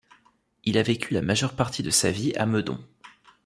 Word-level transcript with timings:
Il 0.63 0.79
a 0.79 0.81
vécu 0.81 1.13
la 1.13 1.21
majeure 1.21 1.55
partie 1.55 1.83
de 1.83 1.91
sa 1.91 2.09
vie 2.09 2.33
à 2.35 2.47
Meudon. 2.47 2.83